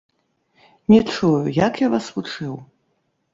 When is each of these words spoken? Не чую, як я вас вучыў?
Не 0.93 0.99
чую, 1.11 1.33
як 1.67 1.73
я 1.85 1.91
вас 1.93 2.09
вучыў? 2.17 2.57